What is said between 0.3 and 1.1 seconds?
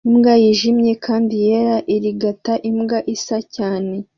yijimye